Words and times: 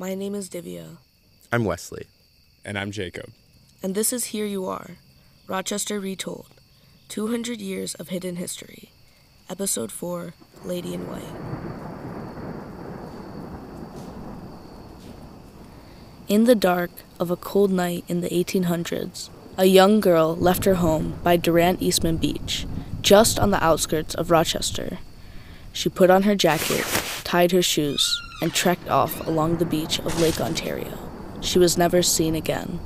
My 0.00 0.14
name 0.14 0.34
is 0.34 0.48
Divya, 0.48 0.96
I'm 1.52 1.66
Wesley. 1.66 2.06
And 2.64 2.78
I'm 2.78 2.90
Jacob. 2.90 3.34
and 3.82 3.94
this 3.94 4.14
is 4.14 4.32
Here 4.32 4.46
You 4.46 4.64
Are 4.64 4.92
Rochester 5.46 6.00
Retold 6.00 6.46
200 7.10 7.60
Years 7.60 7.94
of 7.96 8.08
Hidden 8.08 8.36
History, 8.36 8.92
Episode 9.50 9.92
4 9.92 10.32
Lady 10.64 10.94
in 10.94 11.02
White. 11.06 11.36
In 16.28 16.44
the 16.44 16.54
dark 16.54 16.92
of 17.18 17.30
a 17.30 17.36
cold 17.36 17.70
night 17.70 18.04
in 18.08 18.22
the 18.22 18.30
1800s, 18.30 19.28
a 19.58 19.66
young 19.66 20.00
girl 20.00 20.34
left 20.34 20.64
her 20.64 20.76
home 20.76 21.18
by 21.22 21.36
Durand 21.36 21.82
Eastman 21.82 22.16
Beach, 22.16 22.66
just 23.02 23.38
on 23.38 23.50
the 23.50 23.62
outskirts 23.62 24.14
of 24.14 24.30
Rochester. 24.30 25.00
She 25.74 25.90
put 25.90 26.08
on 26.08 26.22
her 26.22 26.34
jacket, 26.34 26.86
tied 27.22 27.52
her 27.52 27.60
shoes, 27.60 28.18
and 28.40 28.52
trekked 28.52 28.88
off 28.88 29.26
along 29.26 29.56
the 29.56 29.64
beach 29.64 29.98
of 30.00 30.20
Lake 30.20 30.40
Ontario. 30.40 30.98
She 31.40 31.58
was 31.58 31.78
never 31.78 32.02
seen 32.02 32.34
again. 32.34 32.80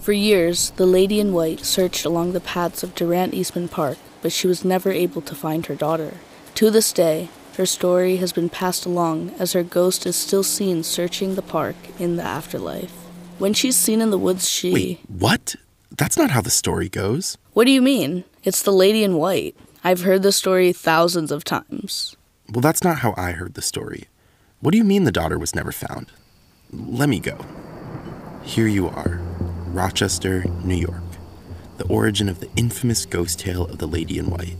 For 0.00 0.12
years, 0.12 0.70
the 0.70 0.86
Lady 0.86 1.20
in 1.20 1.32
White 1.32 1.64
searched 1.64 2.04
along 2.04 2.32
the 2.32 2.40
paths 2.40 2.82
of 2.82 2.94
Durand 2.94 3.34
Eastman 3.34 3.68
Park, 3.68 3.98
but 4.20 4.32
she 4.32 4.46
was 4.46 4.64
never 4.64 4.90
able 4.90 5.22
to 5.22 5.34
find 5.34 5.66
her 5.66 5.76
daughter. 5.76 6.14
To 6.56 6.70
this 6.70 6.92
day, 6.92 7.28
her 7.56 7.66
story 7.66 8.16
has 8.16 8.32
been 8.32 8.48
passed 8.48 8.86
along 8.86 9.32
as 9.38 9.52
her 9.52 9.62
ghost 9.62 10.06
is 10.06 10.16
still 10.16 10.42
seen 10.42 10.82
searching 10.82 11.34
the 11.34 11.42
park 11.42 11.76
in 11.98 12.16
the 12.16 12.22
afterlife. 12.22 12.92
When 13.38 13.52
she's 13.52 13.76
seen 13.76 14.00
in 14.00 14.10
the 14.10 14.18
woods, 14.18 14.48
she. 14.48 14.72
Wait, 14.72 15.00
what? 15.06 15.54
That's 15.90 16.16
not 16.16 16.30
how 16.30 16.40
the 16.40 16.50
story 16.50 16.88
goes. 16.88 17.36
What 17.52 17.66
do 17.66 17.70
you 17.70 17.82
mean? 17.82 18.24
It's 18.42 18.62
the 18.62 18.72
Lady 18.72 19.04
in 19.04 19.16
White. 19.16 19.54
I've 19.84 20.02
heard 20.02 20.22
the 20.22 20.32
story 20.32 20.72
thousands 20.72 21.30
of 21.30 21.44
times. 21.44 22.16
Well, 22.50 22.62
that's 22.62 22.82
not 22.82 22.98
how 22.98 23.14
I 23.16 23.32
heard 23.32 23.54
the 23.54 23.62
story. 23.62 24.08
What 24.62 24.70
do 24.70 24.78
you 24.78 24.84
mean 24.84 25.02
the 25.02 25.10
daughter 25.10 25.40
was 25.40 25.56
never 25.56 25.72
found? 25.72 26.12
Let 26.70 27.08
me 27.08 27.18
go. 27.18 27.44
Here 28.44 28.68
you 28.68 28.86
are, 28.86 29.20
Rochester, 29.66 30.44
New 30.62 30.76
York, 30.76 31.02
the 31.78 31.86
origin 31.88 32.28
of 32.28 32.38
the 32.38 32.48
infamous 32.54 33.04
ghost 33.04 33.40
tale 33.40 33.64
of 33.64 33.78
the 33.78 33.88
Lady 33.88 34.18
in 34.18 34.30
White. 34.30 34.56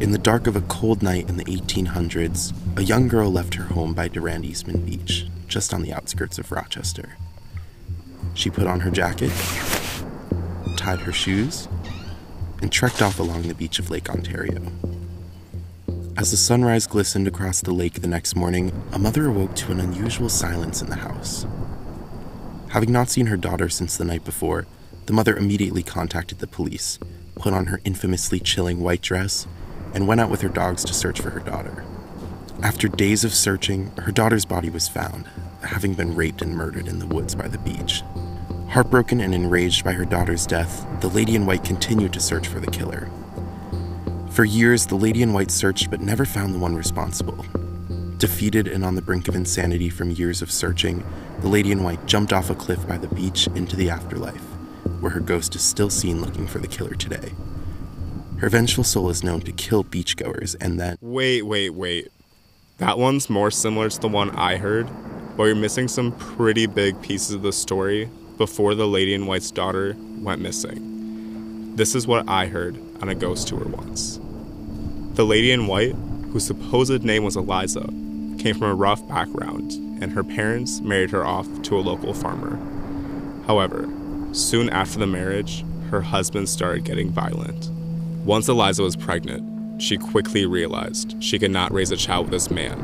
In 0.00 0.10
the 0.10 0.18
dark 0.18 0.48
of 0.48 0.56
a 0.56 0.60
cold 0.62 1.04
night 1.04 1.28
in 1.28 1.36
the 1.36 1.44
1800s, 1.44 2.52
a 2.76 2.82
young 2.82 3.06
girl 3.06 3.30
left 3.30 3.54
her 3.54 3.62
home 3.62 3.94
by 3.94 4.08
Durand 4.08 4.44
Eastman 4.44 4.84
Beach, 4.84 5.28
just 5.46 5.72
on 5.72 5.82
the 5.82 5.92
outskirts 5.92 6.36
of 6.36 6.50
Rochester. 6.50 7.16
She 8.34 8.50
put 8.50 8.66
on 8.66 8.80
her 8.80 8.90
jacket, 8.90 9.30
tied 10.76 10.98
her 10.98 11.12
shoes, 11.12 11.68
and 12.60 12.72
trekked 12.72 13.02
off 13.02 13.20
along 13.20 13.42
the 13.42 13.54
beach 13.54 13.78
of 13.78 13.88
Lake 13.88 14.10
Ontario. 14.10 14.60
As 16.18 16.32
the 16.32 16.36
sunrise 16.36 16.88
glistened 16.88 17.28
across 17.28 17.60
the 17.60 17.72
lake 17.72 18.00
the 18.00 18.08
next 18.08 18.34
morning, 18.34 18.72
a 18.90 18.98
mother 18.98 19.26
awoke 19.26 19.54
to 19.54 19.70
an 19.70 19.78
unusual 19.78 20.28
silence 20.28 20.82
in 20.82 20.90
the 20.90 20.96
house. 20.96 21.46
Having 22.70 22.90
not 22.90 23.08
seen 23.08 23.26
her 23.26 23.36
daughter 23.36 23.68
since 23.68 23.96
the 23.96 24.04
night 24.04 24.24
before, 24.24 24.66
the 25.06 25.12
mother 25.12 25.36
immediately 25.36 25.84
contacted 25.84 26.40
the 26.40 26.48
police, 26.48 26.98
put 27.36 27.52
on 27.52 27.66
her 27.66 27.80
infamously 27.84 28.40
chilling 28.40 28.80
white 28.80 29.00
dress, 29.00 29.46
and 29.94 30.08
went 30.08 30.20
out 30.20 30.28
with 30.28 30.40
her 30.40 30.48
dogs 30.48 30.82
to 30.86 30.92
search 30.92 31.20
for 31.20 31.30
her 31.30 31.38
daughter. 31.38 31.84
After 32.64 32.88
days 32.88 33.22
of 33.22 33.32
searching, 33.32 33.92
her 33.98 34.10
daughter's 34.10 34.44
body 34.44 34.70
was 34.70 34.88
found, 34.88 35.24
having 35.62 35.94
been 35.94 36.16
raped 36.16 36.42
and 36.42 36.52
murdered 36.52 36.88
in 36.88 36.98
the 36.98 37.06
woods 37.06 37.36
by 37.36 37.46
the 37.46 37.58
beach. 37.58 38.02
Heartbroken 38.70 39.20
and 39.20 39.36
enraged 39.36 39.84
by 39.84 39.92
her 39.92 40.04
daughter's 40.04 40.48
death, 40.48 40.84
the 41.00 41.10
Lady 41.10 41.36
in 41.36 41.46
White 41.46 41.62
continued 41.62 42.12
to 42.14 42.20
search 42.20 42.48
for 42.48 42.58
the 42.58 42.72
killer. 42.72 43.08
For 44.38 44.44
years, 44.44 44.86
the 44.86 44.94
Lady 44.94 45.22
in 45.22 45.32
White 45.32 45.50
searched 45.50 45.90
but 45.90 46.00
never 46.00 46.24
found 46.24 46.54
the 46.54 46.60
one 46.60 46.76
responsible. 46.76 47.44
Defeated 48.18 48.68
and 48.68 48.84
on 48.84 48.94
the 48.94 49.02
brink 49.02 49.26
of 49.26 49.34
insanity 49.34 49.88
from 49.88 50.12
years 50.12 50.42
of 50.42 50.52
searching, 50.52 51.02
the 51.40 51.48
Lady 51.48 51.72
in 51.72 51.82
White 51.82 52.06
jumped 52.06 52.32
off 52.32 52.48
a 52.48 52.54
cliff 52.54 52.86
by 52.86 52.98
the 52.98 53.08
beach 53.08 53.48
into 53.56 53.74
the 53.74 53.90
afterlife, 53.90 54.44
where 55.00 55.10
her 55.10 55.18
ghost 55.18 55.56
is 55.56 55.64
still 55.64 55.90
seen 55.90 56.20
looking 56.20 56.46
for 56.46 56.60
the 56.60 56.68
killer 56.68 56.94
today. 56.94 57.32
Her 58.38 58.48
vengeful 58.48 58.84
soul 58.84 59.10
is 59.10 59.24
known 59.24 59.40
to 59.40 59.50
kill 59.50 59.82
beachgoers 59.82 60.54
and 60.60 60.78
then. 60.78 60.98
Wait, 61.00 61.42
wait, 61.42 61.70
wait. 61.70 62.12
That 62.76 62.96
one's 62.96 63.28
more 63.28 63.50
similar 63.50 63.90
to 63.90 64.00
the 64.00 64.06
one 64.06 64.30
I 64.36 64.56
heard, 64.56 64.88
but 65.36 65.46
you're 65.46 65.56
missing 65.56 65.88
some 65.88 66.12
pretty 66.12 66.66
big 66.66 67.02
pieces 67.02 67.32
of 67.32 67.42
the 67.42 67.52
story 67.52 68.08
before 68.36 68.76
the 68.76 68.86
Lady 68.86 69.14
in 69.14 69.26
White's 69.26 69.50
daughter 69.50 69.96
went 70.20 70.40
missing. 70.40 71.74
This 71.74 71.96
is 71.96 72.06
what 72.06 72.28
I 72.28 72.46
heard 72.46 72.78
on 73.02 73.08
a 73.08 73.16
ghost 73.16 73.48
tour 73.48 73.64
once. 73.66 74.20
The 75.18 75.26
Lady 75.26 75.50
in 75.50 75.66
White, 75.66 75.96
whose 76.30 76.46
supposed 76.46 77.02
name 77.02 77.24
was 77.24 77.34
Eliza, 77.34 77.84
came 78.38 78.56
from 78.56 78.70
a 78.70 78.74
rough 78.76 79.04
background, 79.08 79.72
and 80.00 80.12
her 80.12 80.22
parents 80.22 80.80
married 80.80 81.10
her 81.10 81.26
off 81.26 81.48
to 81.62 81.76
a 81.76 81.82
local 81.82 82.14
farmer. 82.14 82.56
However, 83.44 83.88
soon 84.30 84.70
after 84.70 85.00
the 85.00 85.08
marriage, 85.08 85.64
her 85.90 86.02
husband 86.02 86.48
started 86.48 86.84
getting 86.84 87.10
violent. 87.10 87.68
Once 88.24 88.48
Eliza 88.48 88.84
was 88.84 88.94
pregnant, 88.94 89.82
she 89.82 89.98
quickly 89.98 90.46
realized 90.46 91.20
she 91.20 91.40
could 91.40 91.50
not 91.50 91.72
raise 91.72 91.90
a 91.90 91.96
child 91.96 92.26
with 92.26 92.30
this 92.34 92.48
man, 92.48 92.78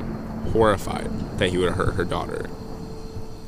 horrified 0.53 1.39
that 1.39 1.51
he 1.51 1.59
would 1.59 1.75
hurt 1.75 1.95
her 1.95 2.05
daughter. 2.05 2.51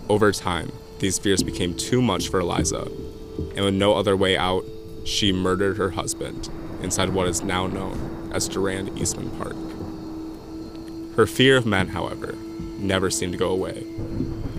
Over 0.08 0.30
time, 0.30 0.70
these 1.00 1.18
fears 1.18 1.42
became 1.42 1.76
too 1.76 2.00
much 2.00 2.28
for 2.28 2.38
Eliza, 2.38 2.82
and 3.56 3.64
with 3.64 3.74
no 3.74 3.94
other 3.94 4.16
way 4.16 4.36
out, 4.36 4.64
she 5.04 5.32
murdered 5.32 5.76
her 5.76 5.91
husband 5.91 6.48
inside 6.82 7.08
what 7.08 7.26
is 7.26 7.42
now 7.42 7.66
known 7.66 8.16
as 8.36 8.48
Durand 8.48 8.98
Eastman 8.98 9.30
Park. 9.38 9.56
Her 11.16 11.26
fear 11.26 11.56
of 11.56 11.64
men, 11.64 11.88
however, 11.88 12.34
never 12.76 13.08
seemed 13.08 13.32
to 13.32 13.38
go 13.38 13.48
away. 13.48 13.82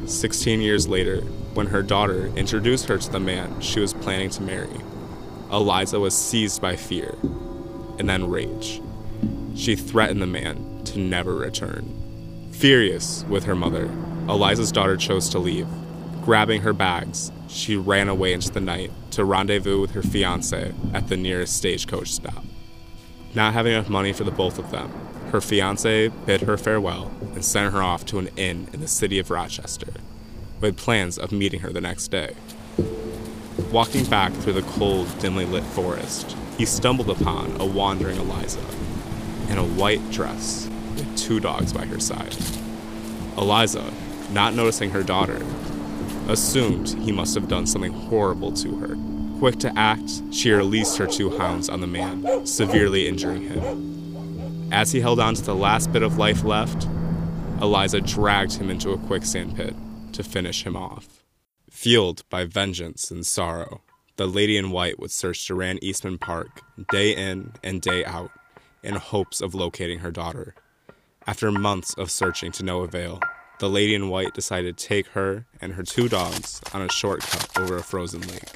Sixteen 0.08 0.62
years 0.62 0.88
later, 0.88 1.22
when 1.54 1.68
her 1.68 1.84
daughter 1.84 2.26
introduced 2.36 2.88
her 2.88 2.98
to 2.98 3.12
the 3.12 3.20
man 3.20 3.62
she 3.62 3.80
was 3.80 3.94
planning 3.94 4.32
to 4.32 4.42
marry, 4.42 4.82
Eliza 5.52 6.00
was 6.00 6.18
seized 6.18 6.60
by 6.60 6.76
fear 6.76 7.16
and 8.00 8.10
then 8.10 8.32
rage. 8.32 8.82
She 9.56 9.76
threatened 9.76 10.24
the 10.24 10.26
man 10.26 10.82
to 10.86 11.00
never 11.00 11.36
return. 11.36 12.50
Furious 12.54 13.26
with 13.30 13.44
her 13.44 13.56
mother, 13.56 13.92
Eliza's 14.28 14.72
daughter 14.72 14.98
chose 14.98 15.30
to 15.30 15.40
leave. 15.40 15.68
Grabbing 16.26 16.62
her 16.62 16.74
bags, 16.74 17.32
she 17.48 17.76
ran 17.76 18.10
away 18.10 18.34
into 18.34 18.50
the 18.50 18.60
night 18.60 18.92
to 19.12 19.24
rendezvous 19.24 19.80
with 19.80 19.92
her 19.92 20.02
fiance 20.02 20.74
at 20.96 21.10
the 21.10 21.18
nearest 21.18 21.56
stagecoach 21.56 22.12
stop. 22.12 22.44
Not 23.36 23.54
having 23.54 23.74
enough 23.74 23.90
money 23.90 24.14
for 24.14 24.24
the 24.24 24.32
both 24.32 24.58
of 24.58 24.72
them, 24.72 24.92
her 25.32 25.42
fiance 25.42 26.08
bid 26.08 26.42
her 26.42 26.58
farewell 26.58 27.12
and 27.34 27.44
sent 27.44 27.74
her 27.74 27.84
off 27.84 28.06
to 28.08 28.20
an 28.20 28.30
inn 28.36 28.68
in 28.74 28.82
the 28.82 28.88
city 28.88 29.20
of 29.20 29.30
Rochester, 29.30 29.94
with 30.62 30.78
plans 30.78 31.18
of 31.18 31.32
meeting 31.32 31.60
her 31.60 31.72
the 31.72 31.82
next 31.82 32.08
day. 32.08 32.34
Walking 33.72 34.06
back 34.06 34.32
through 34.34 34.54
the 34.54 34.62
cold, 34.62 35.08
dimly 35.20 35.46
lit 35.46 35.64
forest, 35.64 36.36
he 36.58 36.66
stumbled 36.66 37.10
upon 37.10 37.60
a 37.60 37.66
wandering 37.66 38.18
Eliza 38.18 38.64
in 39.50 39.58
a 39.58 39.64
white 39.64 40.10
dress 40.10 40.70
with 40.96 41.18
two 41.18 41.40
dogs 41.40 41.74
by 41.74 41.86
her 41.86 42.00
side. 42.00 42.36
Eliza, 43.38 43.94
not 44.32 44.54
noticing 44.54 44.92
her 44.92 45.04
daughter, 45.04 45.46
assumed 46.28 46.90
he 46.90 47.12
must 47.12 47.36
have 47.36 47.48
done 47.48 47.68
something 47.68 47.92
horrible 47.92 48.52
to 48.54 48.78
her. 48.78 48.98
Quick 49.40 49.60
to 49.60 49.72
act, 49.78 50.22
she 50.32 50.52
released 50.52 50.98
her 50.98 51.06
two 51.06 51.38
hounds 51.38 51.70
on 51.70 51.80
the 51.80 51.88
man, 51.88 52.46
severely 52.48 53.08
injuring 53.08 53.44
him. 53.44 54.70
As 54.74 54.92
he 54.92 55.00
held 55.00 55.20
on 55.20 55.36
to 55.36 55.42
the 55.44 55.56
last 55.56 55.94
bit 55.94 56.02
of 56.02 56.18
life 56.18 56.44
left, 56.44 56.88
Eliza 57.62 58.02
dragged 58.02 58.54
him 58.54 58.72
into 58.72 58.92
a 58.92 58.98
quicksand 58.98 59.56
pit 59.56 59.76
to 60.14 60.24
finish 60.24 60.64
him 60.64 60.76
off. 60.76 61.24
Fueled 61.70 62.28
by 62.30 62.46
vengeance 62.46 63.12
and 63.12 63.26
sorrow, 63.26 63.82
the 64.16 64.26
lady 64.26 64.58
in 64.58 64.72
white 64.72 65.00
would 65.00 65.12
search 65.12 65.46
Durand 65.46 65.84
Eastman 65.84 66.18
Park 66.18 66.62
day 66.92 67.16
in 67.16 67.54
and 67.64 67.80
day 67.80 68.04
out 68.06 68.32
in 68.82 68.96
hopes 68.96 69.40
of 69.40 69.54
locating 69.54 70.00
her 70.00 70.12
daughter. 70.12 70.56
After 71.28 71.52
months 71.52 71.94
of 71.94 72.10
searching 72.10 72.52
to 72.54 72.64
no 72.64 72.82
avail, 72.82 73.20
the 73.60 73.70
lady 73.70 73.94
in 73.94 74.10
white 74.10 74.34
decided 74.34 74.78
to 74.78 74.86
take 74.88 75.08
her 75.10 75.46
and 75.62 75.74
her 75.74 75.84
two 75.84 76.10
dogs 76.10 76.62
on 76.74 76.82
a 76.82 76.90
shortcut 76.90 77.56
over 77.60 77.78
a 77.78 77.84
frozen 77.84 78.22
lake. 78.22 78.50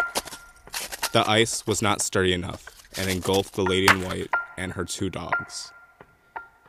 The 1.14 1.30
ice 1.30 1.68
was 1.68 1.82
not 1.82 2.02
sturdy 2.02 2.32
enough 2.32 2.70
and 2.98 3.10
engulfed 3.10 3.56
the 3.56 3.66
lady 3.66 3.88
in 3.92 4.02
white 4.02 4.30
and 4.58 4.72
her 4.74 4.86
two 4.86 5.10
dogs. 5.10 5.74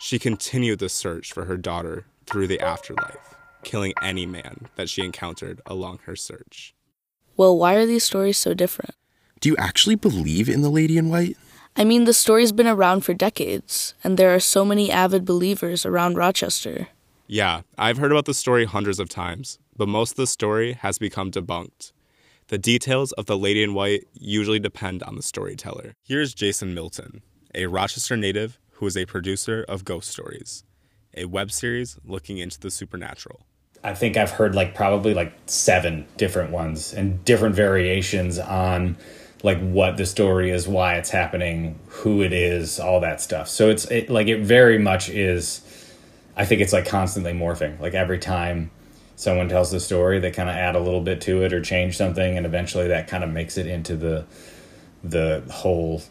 She 0.00 0.18
continued 0.18 0.80
the 0.80 0.88
search 0.88 1.32
for 1.32 1.44
her 1.44 1.56
daughter 1.56 2.06
through 2.26 2.48
the 2.48 2.58
afterlife, 2.58 3.36
killing 3.62 3.92
any 4.02 4.26
man 4.26 4.66
that 4.74 4.88
she 4.88 5.04
encountered 5.04 5.60
along 5.64 6.00
her 6.06 6.16
search. 6.16 6.74
Well, 7.36 7.56
why 7.56 7.74
are 7.74 7.86
these 7.86 8.02
stories 8.02 8.36
so 8.36 8.52
different? 8.52 8.96
Do 9.38 9.48
you 9.48 9.56
actually 9.58 9.94
believe 9.94 10.48
in 10.48 10.62
the 10.62 10.70
Lady 10.70 10.98
in 10.98 11.08
White? 11.08 11.36
I 11.76 11.84
mean, 11.84 12.04
the 12.04 12.12
story's 12.12 12.50
been 12.50 12.66
around 12.66 13.02
for 13.02 13.14
decades, 13.14 13.94
and 14.02 14.18
there 14.18 14.34
are 14.34 14.40
so 14.40 14.64
many 14.64 14.90
avid 14.90 15.24
believers 15.24 15.86
around 15.86 16.16
Rochester. 16.16 16.88
Yeah, 17.28 17.62
I've 17.78 17.98
heard 17.98 18.10
about 18.10 18.24
the 18.24 18.34
story 18.34 18.64
hundreds 18.64 18.98
of 18.98 19.08
times, 19.08 19.60
but 19.76 19.88
most 19.88 20.12
of 20.12 20.16
the 20.16 20.26
story 20.26 20.72
has 20.72 20.98
become 20.98 21.30
debunked. 21.30 21.92
The 22.52 22.58
details 22.58 23.12
of 23.12 23.24
the 23.24 23.38
Lady 23.38 23.62
in 23.62 23.72
White 23.72 24.04
usually 24.12 24.58
depend 24.58 25.02
on 25.04 25.16
the 25.16 25.22
storyteller. 25.22 25.94
Here's 26.02 26.34
Jason 26.34 26.74
Milton, 26.74 27.22
a 27.54 27.64
Rochester 27.64 28.14
native 28.14 28.58
who 28.72 28.86
is 28.86 28.94
a 28.94 29.06
producer 29.06 29.64
of 29.70 29.86
Ghost 29.86 30.10
Stories, 30.10 30.62
a 31.16 31.24
web 31.24 31.50
series 31.50 31.96
looking 32.04 32.36
into 32.36 32.60
the 32.60 32.70
supernatural. 32.70 33.46
I 33.82 33.94
think 33.94 34.18
I've 34.18 34.32
heard 34.32 34.54
like 34.54 34.74
probably 34.74 35.14
like 35.14 35.32
seven 35.46 36.04
different 36.18 36.50
ones 36.50 36.92
and 36.92 37.24
different 37.24 37.54
variations 37.54 38.38
on 38.38 38.98
like 39.42 39.58
what 39.60 39.96
the 39.96 40.04
story 40.04 40.50
is, 40.50 40.68
why 40.68 40.96
it's 40.96 41.08
happening, 41.08 41.78
who 41.86 42.20
it 42.20 42.34
is, 42.34 42.78
all 42.78 43.00
that 43.00 43.22
stuff. 43.22 43.48
So 43.48 43.70
it's 43.70 43.86
it, 43.86 44.10
like 44.10 44.26
it 44.26 44.42
very 44.42 44.76
much 44.76 45.08
is. 45.08 45.62
I 46.36 46.44
think 46.44 46.60
it's 46.60 46.74
like 46.74 46.84
constantly 46.84 47.32
morphing. 47.32 47.80
Like 47.80 47.94
every 47.94 48.18
time 48.18 48.70
someone 49.16 49.48
tells 49.48 49.70
the 49.70 49.80
story, 49.80 50.18
they 50.18 50.30
kind 50.30 50.48
of 50.48 50.56
add 50.56 50.76
a 50.76 50.80
little 50.80 51.00
bit 51.00 51.20
to 51.22 51.42
it 51.42 51.52
or 51.52 51.60
change 51.60 51.96
something, 51.96 52.36
and 52.36 52.46
eventually 52.46 52.88
that 52.88 53.08
kind 53.08 53.24
of 53.24 53.30
makes 53.30 53.56
it 53.56 53.66
into 53.66 53.96
the 53.96 54.24
the 55.04 55.42
whole 55.50 56.02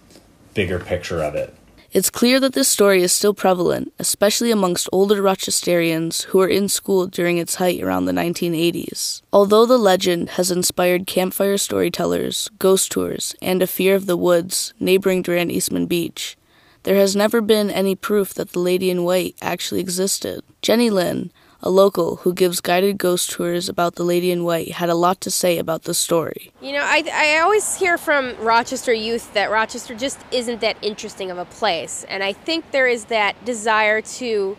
bigger 0.53 0.79
picture 0.79 1.23
of 1.23 1.35
it. 1.35 1.55
It's 1.93 2.09
clear 2.09 2.39
that 2.39 2.53
this 2.53 2.69
story 2.69 3.03
is 3.03 3.11
still 3.11 3.33
prevalent, 3.33 3.91
especially 3.99 4.49
amongst 4.49 4.87
older 4.93 5.21
Rochesterians 5.21 6.23
who 6.23 6.37
were 6.37 6.47
in 6.47 6.69
school 6.69 7.05
during 7.05 7.37
its 7.37 7.55
height 7.55 7.83
around 7.83 8.05
the 8.05 8.13
1980s. 8.13 9.21
Although 9.33 9.65
the 9.65 9.77
legend 9.77 10.31
has 10.31 10.51
inspired 10.51 11.05
campfire 11.05 11.57
storytellers, 11.57 12.49
ghost 12.59 12.93
tours, 12.93 13.35
and 13.41 13.61
a 13.61 13.67
fear 13.67 13.93
of 13.95 14.05
the 14.05 14.15
woods 14.15 14.73
neighboring 14.79 15.21
Durand 15.21 15.51
Eastman 15.51 15.85
Beach, 15.85 16.37
there 16.83 16.95
has 16.95 17.13
never 17.13 17.41
been 17.41 17.69
any 17.69 17.95
proof 17.95 18.33
that 18.35 18.53
the 18.53 18.59
Lady 18.59 18.89
in 18.89 19.03
White 19.03 19.35
actually 19.41 19.81
existed. 19.81 20.43
Jenny 20.61 20.89
Lynn, 20.89 21.29
a 21.63 21.69
local 21.69 22.17
who 22.17 22.33
gives 22.33 22.59
guided 22.59 22.97
ghost 22.97 23.31
tours 23.31 23.69
about 23.69 23.95
the 23.95 24.03
Lady 24.03 24.31
in 24.31 24.43
White, 24.43 24.71
had 24.73 24.89
a 24.89 24.95
lot 24.95 25.21
to 25.21 25.31
say 25.31 25.57
about 25.57 25.83
the 25.83 25.93
story. 25.93 26.51
You 26.61 26.73
know, 26.73 26.83
I, 26.83 27.03
I 27.13 27.39
always 27.39 27.75
hear 27.75 27.97
from 27.97 28.35
Rochester 28.39 28.93
youth 28.93 29.33
that 29.33 29.51
Rochester 29.51 29.93
just 29.93 30.19
isn't 30.31 30.61
that 30.61 30.77
interesting 30.81 31.29
of 31.29 31.37
a 31.37 31.45
place. 31.45 32.03
And 32.09 32.23
I 32.23 32.33
think 32.33 32.71
there 32.71 32.87
is 32.87 33.05
that 33.05 33.43
desire 33.45 34.01
to 34.01 34.57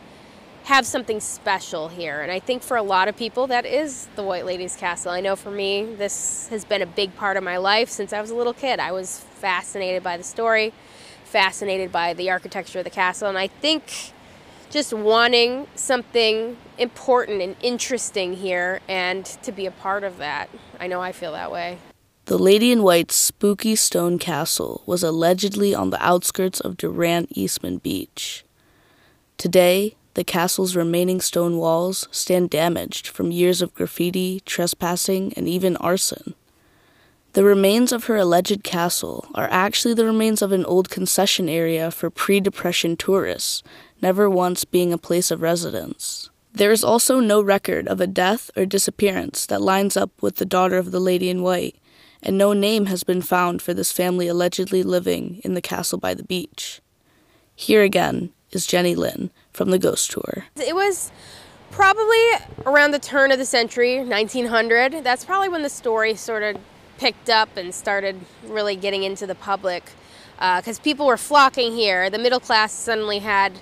have 0.65 0.87
something 0.87 1.19
special 1.19 1.89
here. 1.89 2.21
And 2.21 2.31
I 2.31 2.39
think 2.39 2.63
for 2.63 2.77
a 2.77 2.83
lot 2.83 3.09
of 3.09 3.17
people, 3.17 3.49
that 3.49 3.67
is 3.67 4.07
the 4.15 4.23
White 4.23 4.47
Lady's 4.47 4.77
Castle. 4.77 5.11
I 5.11 5.21
know 5.21 5.35
for 5.35 5.51
me, 5.51 5.95
this 5.97 6.47
has 6.49 6.65
been 6.65 6.83
a 6.83 6.87
big 6.87 7.17
part 7.17 7.37
of 7.37 7.43
my 7.43 7.57
life 7.57 7.89
since 7.89 8.13
I 8.13 8.21
was 8.21 8.31
a 8.31 8.37
little 8.37 8.55
kid. 8.55 8.79
I 8.79 8.93
was 8.93 9.19
fascinated 9.19 10.05
by 10.05 10.17
the 10.17 10.23
story, 10.23 10.73
fascinated 11.25 11.91
by 11.91 12.15
the 12.15 12.31
architecture 12.31 12.79
of 12.79 12.85
the 12.85 12.91
castle. 12.91 13.29
And 13.29 13.37
I 13.37 13.49
think 13.49 14.13
just 14.73 14.95
wanting 14.95 15.67
something 15.75 16.57
important 16.79 17.43
and 17.43 17.55
interesting 17.61 18.35
here 18.35 18.81
and 18.89 19.27
to 19.27 19.53
be 19.53 19.67
a 19.67 19.71
part 19.71 20.03
of 20.03 20.17
that. 20.17 20.49
I 20.81 20.87
know 20.87 21.01
I 21.01 21.13
feel 21.13 21.33
that 21.33 21.53
way. 21.53 21.77
The 22.25 22.39
Lady 22.39 22.73
in 22.73 22.83
White's 22.83 23.15
spooky 23.15 23.77
stone 23.77 24.19
castle 24.19 24.83
was 24.87 25.03
allegedly 25.03 25.75
on 25.75 25.91
the 25.91 26.03
outskirts 26.03 26.59
of 26.59 26.79
Durand 26.79 27.27
Eastman 27.37 27.79
Beach. 27.79 28.45
Today, 29.37 29.97
the 30.15 30.25
castle's 30.25 30.75
remaining 30.75 31.21
stone 31.21 31.59
walls 31.59 32.09
stand 32.11 32.49
damaged 32.49 33.09
from 33.09 33.31
years 33.31 33.61
of 33.61 33.75
graffiti, 33.75 34.41
trespassing, 34.47 35.35
and 35.37 35.47
even 35.49 35.77
arson. 35.77 36.35
The 37.35 37.45
remains 37.45 37.93
of 37.93 38.05
her 38.05 38.17
alleged 38.17 38.63
castle 38.63 39.27
are 39.35 39.49
actually 39.51 39.95
the 39.95 40.05
remains 40.05 40.43
of 40.43 40.53
an 40.53 40.67
old 40.67 40.91
concession 40.91 41.49
area 41.49 41.91
for 41.91 42.11
pre 42.11 42.41
Depression 42.41 42.95
tourists 42.95 43.63
never 44.03 44.29
once 44.29 44.67
being 44.67 44.93
a 44.93 44.99
place 44.99 45.31
of 45.31 45.41
residence. 45.41 46.29
There 46.53 46.71
is 46.71 46.85
also 46.85 47.21
no 47.21 47.41
record 47.41 47.89
of 47.89 48.03
a 48.03 48.07
death 48.07 48.51
or 48.55 48.67
disappearance 48.67 49.47
that 49.47 49.63
lines 49.63 49.97
up 49.97 50.11
with 50.21 50.37
the 50.37 50.45
daughter 50.45 50.77
of 50.77 50.91
the 50.91 51.01
Lady 51.01 51.31
in 51.31 51.43
White, 51.43 51.77
and 52.23 52.37
no 52.37 52.53
name 52.53 52.87
has 52.87 53.03
been 53.03 53.23
found 53.23 53.63
for 53.63 53.73
this 53.73 53.93
family 53.93 54.29
allegedly 54.29 54.83
living 54.83 55.41
in 55.43 55.55
the 55.55 55.63
castle 55.63 55.99
by 55.99 56.13
the 56.13 56.25
beach. 56.25 56.83
Here 57.57 57.83
again 57.83 58.31
is 58.51 58.67
Jenny 58.67 58.95
Lynn 58.95 59.31
from 59.55 59.71
the 59.71 59.79
Ghost 59.79 60.11
Tour. 60.11 60.45
It 60.57 60.75
was 60.75 61.11
probably 61.71 62.23
around 62.67 62.91
the 62.91 62.99
turn 62.99 63.33
of 63.33 63.39
the 63.39 63.47
century, 63.47 64.05
1900. 64.05 65.03
That's 65.03 65.25
probably 65.25 65.49
when 65.49 65.63
the 65.63 65.71
story 65.71 66.15
sort 66.15 66.43
of 66.43 66.59
picked 67.03 67.29
up 67.29 67.57
and 67.57 67.75
started 67.75 68.15
really 68.47 68.77
getting 68.77 69.03
into 69.03 69.27
the 69.27 69.35
public 69.35 69.83
because 70.37 70.79
uh, 70.79 70.83
people 70.85 71.05
were 71.05 71.17
flocking 71.17 71.73
here. 71.73 72.09
The 72.09 72.19
middle 72.19 72.39
class 72.39 72.73
suddenly 72.73 73.19
had 73.19 73.53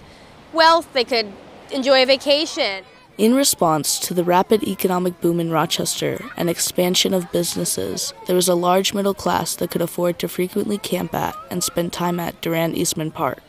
wealth, 0.53 0.93
they 0.93 1.05
could 1.05 1.33
enjoy 1.73 2.03
a 2.03 2.07
vacation. 2.07 2.85
In 3.17 3.35
response 3.35 3.99
to 4.01 4.13
the 4.13 4.25
rapid 4.25 4.63
economic 4.65 5.23
boom 5.23 5.41
in 5.41 5.51
Rochester 5.51 6.23
and 6.37 6.51
expansion 6.51 7.15
of 7.15 7.33
businesses, 7.33 8.13
there 8.27 8.37
was 8.37 8.49
a 8.49 8.55
large 8.55 8.93
middle 8.93 9.15
class 9.15 9.57
that 9.57 9.71
could 9.71 9.83
afford 9.83 10.19
to 10.19 10.29
frequently 10.29 10.77
camp 10.77 11.15
at 11.15 11.35
and 11.51 11.65
spend 11.65 11.95
time 11.95 12.21
at 12.21 12.39
Durand 12.43 12.77
Eastman 12.77 13.11
Park. 13.11 13.43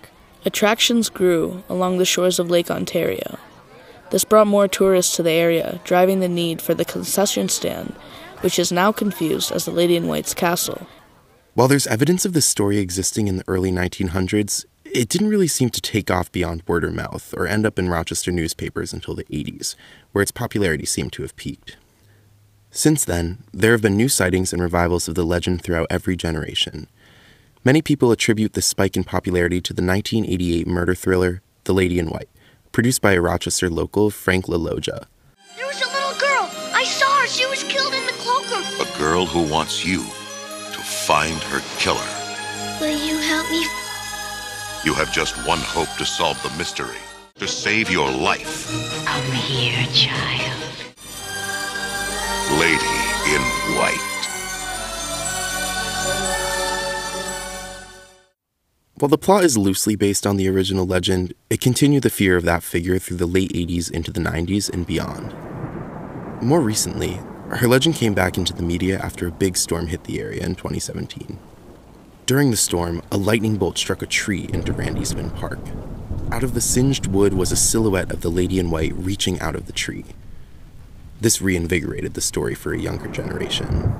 Attractions 0.45 1.09
grew 1.09 1.63
along 1.67 1.97
the 1.97 2.05
shores 2.05 2.39
of 2.39 2.49
Lake 2.49 2.71
Ontario. 2.71 3.37
This 4.09 4.23
brought 4.23 4.47
more 4.47 4.69
tourists 4.69 5.15
to 5.17 5.23
the 5.23 5.31
area, 5.31 5.81
driving 5.83 6.21
the 6.21 6.29
need 6.29 6.61
for 6.61 6.73
the 6.73 6.85
concession 6.85 7.49
stand, 7.49 7.93
which 8.41 8.59
is 8.59 8.71
now 8.71 8.91
confused 8.91 9.51
as 9.51 9.65
the 9.65 9.71
Lady 9.71 9.95
in 9.95 10.07
White's 10.07 10.33
castle. 10.33 10.87
While 11.53 11.67
there's 11.67 11.87
evidence 11.87 12.25
of 12.25 12.33
this 12.33 12.45
story 12.45 12.77
existing 12.77 13.27
in 13.27 13.37
the 13.37 13.43
early 13.47 13.71
1900s, 13.71 14.65
it 14.85 15.09
didn't 15.09 15.29
really 15.29 15.47
seem 15.47 15.69
to 15.69 15.81
take 15.81 16.11
off 16.11 16.31
beyond 16.31 16.63
word 16.67 16.83
or 16.83 16.91
mouth 16.91 17.33
or 17.37 17.47
end 17.47 17.65
up 17.65 17.79
in 17.79 17.89
Rochester 17.89 18.31
newspapers 18.31 18.93
until 18.93 19.15
the 19.15 19.23
80s, 19.25 19.75
where 20.11 20.21
its 20.21 20.31
popularity 20.31 20.85
seemed 20.85 21.13
to 21.13 21.21
have 21.21 21.35
peaked. 21.35 21.77
Since 22.71 23.05
then, 23.05 23.39
there 23.53 23.73
have 23.73 23.81
been 23.81 23.97
new 23.97 24.09
sightings 24.09 24.53
and 24.53 24.61
revivals 24.61 25.07
of 25.07 25.15
the 25.15 25.25
legend 25.25 25.61
throughout 25.61 25.87
every 25.89 26.15
generation. 26.15 26.87
Many 27.63 27.81
people 27.81 28.11
attribute 28.11 28.53
this 28.53 28.65
spike 28.65 28.95
in 28.95 29.03
popularity 29.03 29.61
to 29.61 29.73
the 29.73 29.83
1988 29.83 30.67
murder 30.67 30.95
thriller, 30.95 31.41
The 31.65 31.73
Lady 31.73 31.99
in 31.99 32.09
White, 32.09 32.29
produced 32.71 33.01
by 33.01 33.13
a 33.13 33.21
Rochester 33.21 33.69
local, 33.69 34.09
Frank 34.09 34.45
LaLoggia. 34.45 35.05
Girl 39.01 39.25
who 39.25 39.43
wants 39.51 39.83
you 39.83 40.01
to 40.75 40.81
find 41.07 41.41
her 41.51 41.61
killer. 41.79 42.11
Will 42.79 42.97
you 43.07 43.17
help 43.17 43.49
me 43.49 43.65
you 44.83 44.95
have 44.95 45.13
just 45.13 45.35
one 45.45 45.59
hope 45.59 45.95
to 45.97 46.05
solve 46.05 46.41
the 46.41 46.49
mystery, 46.57 46.97
to 47.35 47.47
save 47.47 47.91
your 47.91 48.09
life. 48.09 48.67
I'm 49.07 49.31
here, 49.33 49.85
child. 49.93 50.57
Lady 52.59 52.97
in 53.29 53.41
White. 53.77 54.07
While 58.95 59.09
the 59.09 59.19
plot 59.19 59.43
is 59.43 59.55
loosely 59.55 59.95
based 59.95 60.25
on 60.25 60.37
the 60.37 60.49
original 60.49 60.87
legend, 60.87 61.35
it 61.51 61.61
continued 61.61 62.01
the 62.01 62.09
fear 62.09 62.35
of 62.35 62.45
that 62.45 62.63
figure 62.63 62.97
through 62.97 63.17
the 63.17 63.27
late 63.27 63.51
80s 63.53 63.91
into 63.91 64.11
the 64.11 64.19
90s 64.19 64.67
and 64.67 64.87
beyond. 64.87 65.35
More 66.41 66.59
recently, 66.59 67.19
her 67.57 67.67
legend 67.67 67.95
came 67.95 68.13
back 68.13 68.37
into 68.37 68.53
the 68.53 68.63
media 68.63 68.99
after 68.99 69.27
a 69.27 69.31
big 69.31 69.57
storm 69.57 69.87
hit 69.87 70.05
the 70.05 70.19
area 70.19 70.43
in 70.43 70.55
2017. 70.55 71.37
During 72.25 72.51
the 72.51 72.57
storm, 72.57 73.01
a 73.11 73.17
lightning 73.17 73.57
bolt 73.57 73.77
struck 73.77 74.01
a 74.01 74.05
tree 74.05 74.49
in 74.53 74.61
Durand 74.61 74.97
Eastman 74.97 75.31
Park. 75.31 75.59
Out 76.31 76.43
of 76.43 76.53
the 76.53 76.61
singed 76.61 77.07
wood 77.07 77.33
was 77.33 77.51
a 77.51 77.57
silhouette 77.57 78.11
of 78.11 78.21
the 78.21 78.29
lady 78.29 78.57
in 78.57 78.71
white 78.71 78.93
reaching 78.95 79.39
out 79.41 79.55
of 79.55 79.65
the 79.65 79.73
tree. 79.73 80.05
This 81.19 81.41
reinvigorated 81.41 82.13
the 82.13 82.21
story 82.21 82.55
for 82.55 82.73
a 82.73 82.79
younger 82.79 83.07
generation. 83.07 83.95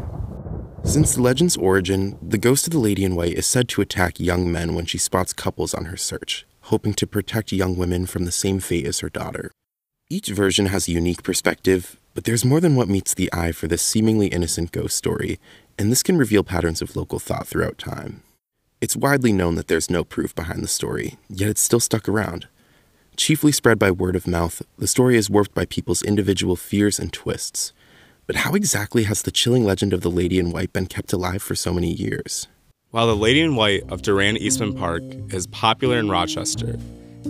Since 0.84 1.14
the 1.14 1.22
legend's 1.22 1.58
origin, 1.58 2.18
the 2.22 2.38
ghost 2.40 2.68
of 2.68 2.74
the 2.74 2.80
lady 2.80 3.04
in 3.04 3.16
white 3.16 3.34
is 3.34 3.46
said 3.46 3.68
to 3.70 3.82
attack 3.82 4.20
young 4.20 4.52
men 4.52 4.74
when 4.74 4.86
she 4.86 4.98
spots 4.98 5.34
couples 5.34 5.74
on 5.74 5.86
her 5.86 5.98
search, 5.98 6.48
hoping 6.62 6.94
to 6.96 7.06
protect 7.06 7.52
young 7.52 7.76
women 7.76 8.06
from 8.06 8.26
the 8.26 8.32
same 8.32 8.60
fate 8.60 8.88
as 8.88 9.00
her 9.02 9.10
daughter. 9.10 9.52
Each 10.10 10.30
version 10.30 10.68
has 10.68 10.88
a 10.88 10.92
unique 10.92 11.22
perspective, 11.22 11.98
but 12.14 12.26
there's 12.26 12.46
more 12.46 12.60
than 12.60 12.76
what 12.76 12.90
meets 12.90 13.14
the 13.14 13.32
eye 13.32 13.52
for 13.52 13.68
this 13.68 13.82
seemingly 13.82 14.28
innocent 14.28 14.72
ghost 14.72 14.98
story, 14.98 15.40
and 15.78 15.92
this 15.92 16.04
can 16.04 16.18
reveal 16.18 16.44
patterns 16.44 16.82
of 16.82 16.96
local 16.96 17.20
thought 17.20 17.48
throughout 17.48 17.78
time. 17.78 18.22
It's 18.82 18.96
widely 18.96 19.32
known 19.32 19.56
that 19.56 19.68
there's 19.68 19.90
no 19.90 20.04
proof 20.04 20.34
behind 20.36 20.64
the 20.64 20.68
story, 20.68 21.18
yet 21.30 21.50
it's 21.50 21.62
still 21.62 21.80
stuck 21.80 22.10
around. 22.10 22.48
Chiefly 23.16 23.52
spread 23.52 23.78
by 23.78 23.92
word 23.92 24.16
of 24.16 24.28
mouth, 24.28 24.62
the 24.78 24.88
story 24.88 25.16
is 25.18 25.30
warped 25.30 25.54
by 25.54 25.66
people's 25.66 26.02
individual 26.02 26.56
fears 26.56 26.98
and 26.98 27.14
twists. 27.14 27.74
But 28.26 28.38
how 28.38 28.54
exactly 28.54 29.04
has 29.04 29.22
the 29.22 29.32
chilling 29.32 29.66
legend 29.66 29.94
of 29.94 30.02
the 30.02 30.10
Lady 30.10 30.40
in 30.40 30.52
White 30.52 30.74
been 30.74 30.88
kept 30.88 31.14
alive 31.14 31.44
for 31.44 31.54
so 31.54 31.74
many 31.74 31.92
years? 31.92 32.48
While 32.90 33.08
the 33.08 33.16
Lady 33.16 33.42
in 33.42 33.56
White 33.56 33.84
of 33.90 34.02
Durand 34.02 34.40
Eastman 34.40 34.74
Park 34.74 35.04
is 35.30 35.48
popular 35.48 35.98
in 35.98 36.10
Rochester, 36.10 36.78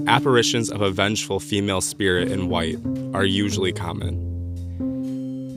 apparitions 0.08 0.72
of 0.72 0.82
a 0.82 0.92
vengeful 0.92 1.40
female 1.40 1.82
spirit 1.82 2.32
in 2.32 2.50
white 2.50 2.78
are 3.14 3.26
usually 3.26 3.74
common. 3.74 4.31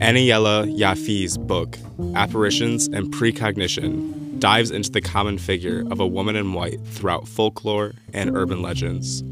Aniela 0.01 0.77
Jaffé's 0.77 1.37
book, 1.37 1.77
Apparitions 2.15 2.87
and 2.87 3.13
Precognition, 3.13 4.39
dives 4.39 4.69
into 4.69 4.91
the 4.91 4.99
common 4.99 5.37
figure 5.37 5.85
of 5.89 6.01
a 6.01 6.07
woman 6.07 6.35
in 6.35 6.51
white 6.51 6.85
throughout 6.85 7.29
folklore 7.29 7.93
and 8.13 8.35
urban 8.35 8.61
legends. 8.61 9.23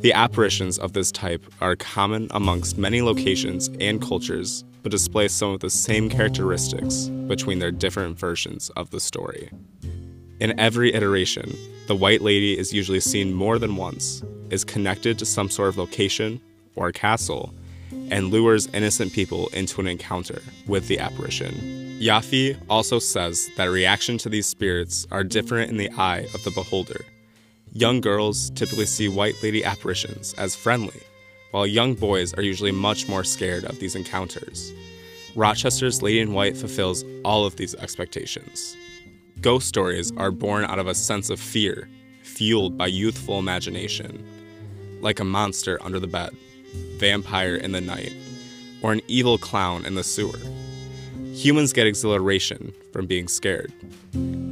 The 0.00 0.14
apparitions 0.14 0.78
of 0.78 0.94
this 0.94 1.12
type 1.12 1.44
are 1.60 1.76
common 1.76 2.28
amongst 2.30 2.78
many 2.78 3.02
locations 3.02 3.68
and 3.78 4.00
cultures, 4.00 4.64
but 4.82 4.90
display 4.90 5.28
some 5.28 5.50
of 5.50 5.60
the 5.60 5.68
same 5.68 6.08
characteristics 6.08 7.08
between 7.26 7.58
their 7.58 7.70
different 7.70 8.18
versions 8.18 8.70
of 8.70 8.90
the 8.90 9.00
story. 9.00 9.50
In 10.40 10.58
every 10.58 10.94
iteration, 10.94 11.54
the 11.88 11.94
White 11.94 12.22
Lady 12.22 12.58
is 12.58 12.72
usually 12.72 13.00
seen 13.00 13.34
more 13.34 13.58
than 13.58 13.76
once, 13.76 14.24
is 14.48 14.64
connected 14.64 15.18
to 15.18 15.26
some 15.26 15.50
sort 15.50 15.68
of 15.68 15.76
location 15.76 16.40
or 16.74 16.90
castle, 16.90 17.54
and 18.10 18.30
lures 18.30 18.68
innocent 18.74 19.12
people 19.12 19.48
into 19.48 19.80
an 19.80 19.86
encounter 19.86 20.42
with 20.66 20.88
the 20.88 20.98
apparition. 20.98 21.98
Jaffé 22.00 22.56
also 22.68 22.98
says 22.98 23.50
that 23.56 23.66
reaction 23.66 24.18
to 24.18 24.28
these 24.28 24.46
spirits 24.46 25.06
are 25.10 25.22
different 25.24 25.70
in 25.70 25.76
the 25.76 25.90
eye 25.90 26.26
of 26.34 26.42
the 26.44 26.50
beholder. 26.50 27.04
Young 27.72 28.00
girls 28.00 28.50
typically 28.50 28.86
see 28.86 29.08
white 29.08 29.40
lady 29.42 29.64
apparitions 29.64 30.34
as 30.34 30.56
friendly, 30.56 31.00
while 31.50 31.66
young 31.66 31.94
boys 31.94 32.34
are 32.34 32.42
usually 32.42 32.72
much 32.72 33.08
more 33.08 33.22
scared 33.22 33.64
of 33.64 33.78
these 33.78 33.94
encounters. 33.94 34.72
Rochester's 35.36 36.02
Lady 36.02 36.20
in 36.20 36.32
White 36.32 36.56
fulfills 36.56 37.04
all 37.24 37.44
of 37.44 37.56
these 37.56 37.74
expectations. 37.76 38.76
Ghost 39.40 39.68
stories 39.68 40.12
are 40.16 40.30
born 40.30 40.64
out 40.64 40.78
of 40.78 40.88
a 40.88 40.94
sense 40.94 41.30
of 41.30 41.38
fear, 41.38 41.88
fueled 42.22 42.76
by 42.76 42.88
youthful 42.88 43.38
imagination, 43.38 44.26
like 45.00 45.20
a 45.20 45.24
monster 45.24 45.78
under 45.82 46.00
the 46.00 46.06
bed, 46.06 46.36
vampire 46.98 47.54
in 47.54 47.72
the 47.72 47.80
night, 47.80 48.12
or 48.82 48.92
an 48.92 49.00
evil 49.08 49.38
clown 49.38 49.84
in 49.84 49.94
the 49.94 50.04
sewer. 50.04 50.38
Humans 51.32 51.72
get 51.72 51.86
exhilaration 51.86 52.72
from 52.92 53.06
being 53.06 53.28
scared. 53.28 53.72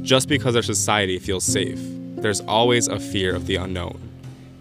Just 0.01 0.27
because 0.27 0.55
our 0.55 0.61
society 0.61 1.19
feels 1.19 1.43
safe, 1.43 1.79
there's 2.15 2.41
always 2.41 2.87
a 2.87 2.99
fear 2.99 3.35
of 3.35 3.45
the 3.45 3.55
unknown, 3.55 3.99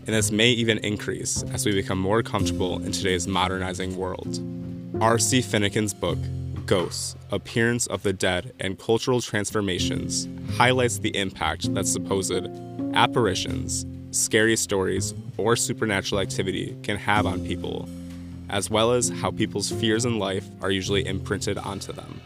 and 0.06 0.14
this 0.14 0.30
may 0.30 0.50
even 0.50 0.78
increase 0.78 1.42
as 1.52 1.64
we 1.64 1.72
become 1.72 1.98
more 1.98 2.22
comfortable 2.22 2.82
in 2.84 2.92
today's 2.92 3.26
modernizing 3.26 3.96
world. 3.96 4.40
R.C. 5.00 5.42
Finucane's 5.42 5.94
book, 5.94 6.18
Ghosts 6.66 7.16
Appearance 7.30 7.86
of 7.86 8.02
the 8.02 8.12
Dead 8.12 8.52
and 8.60 8.78
Cultural 8.78 9.20
Transformations, 9.20 10.28
highlights 10.56 10.98
the 10.98 11.16
impact 11.16 11.72
that 11.74 11.86
supposed 11.86 12.46
apparitions, 12.94 13.86
scary 14.10 14.56
stories, 14.56 15.14
or 15.36 15.56
supernatural 15.56 16.20
activity 16.20 16.76
can 16.82 16.96
have 16.96 17.26
on 17.26 17.44
people, 17.44 17.88
as 18.48 18.70
well 18.70 18.92
as 18.92 19.08
how 19.08 19.30
people's 19.30 19.70
fears 19.70 20.04
in 20.04 20.18
life 20.18 20.46
are 20.62 20.70
usually 20.70 21.06
imprinted 21.06 21.58
onto 21.58 21.92
them. 21.92 22.20